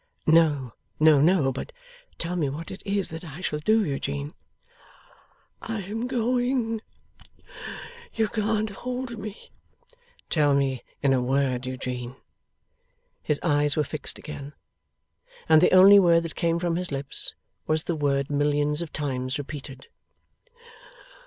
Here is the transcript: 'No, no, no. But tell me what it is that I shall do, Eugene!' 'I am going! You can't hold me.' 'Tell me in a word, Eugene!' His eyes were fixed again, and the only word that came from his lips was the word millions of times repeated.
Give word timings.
'No, 0.25 0.73
no, 0.99 1.21
no. 1.21 1.51
But 1.51 1.71
tell 2.17 2.35
me 2.35 2.49
what 2.49 2.71
it 2.71 2.81
is 2.87 3.11
that 3.11 3.23
I 3.23 3.39
shall 3.39 3.59
do, 3.59 3.83
Eugene!' 3.85 4.33
'I 5.61 5.81
am 5.83 6.07
going! 6.07 6.81
You 8.15 8.27
can't 8.27 8.71
hold 8.71 9.19
me.' 9.19 9.51
'Tell 10.31 10.55
me 10.55 10.83
in 11.03 11.13
a 11.13 11.21
word, 11.21 11.67
Eugene!' 11.67 12.15
His 13.21 13.39
eyes 13.43 13.75
were 13.75 13.83
fixed 13.83 14.17
again, 14.17 14.53
and 15.47 15.61
the 15.61 15.71
only 15.71 15.99
word 15.99 16.23
that 16.23 16.33
came 16.33 16.57
from 16.57 16.77
his 16.77 16.91
lips 16.91 17.35
was 17.67 17.83
the 17.83 17.95
word 17.95 18.31
millions 18.31 18.81
of 18.81 18.91
times 18.91 19.37
repeated. 19.37 19.85